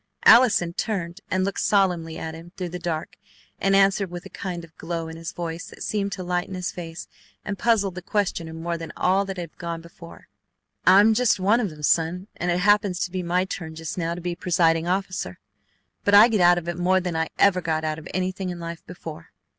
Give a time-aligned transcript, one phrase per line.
[0.25, 3.17] Allison turned and looked solemnly at him through the dark,
[3.59, 6.71] and answered with a kind of glow in his voice that seemed to lighten his
[6.71, 7.07] face
[7.45, 10.27] and puzzled the questioner more than all that had gone before:
[10.87, 14.15] "I'm just one of them, son, and it happens to be my turn just now
[14.15, 15.37] to be presiding officer;
[16.03, 18.59] but I get out of it more than I ever got out of anything in
[18.59, 19.27] life before."